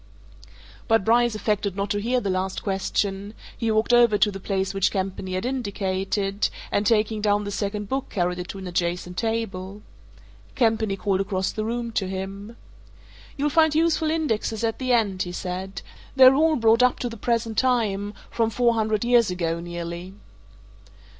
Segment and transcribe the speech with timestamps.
[0.87, 4.73] But Bryce affected not to hear the last question; he walked over to the place
[4.73, 9.15] which Campany had indicated, and taking down the second book carried it to an adjacent
[9.17, 9.83] table.
[10.55, 12.57] Campany called across the room to him.
[13.37, 15.83] "You'll find useful indexes at the end," he said.
[16.15, 20.15] "They're all brought up to the present time from four hundred years ago, nearly."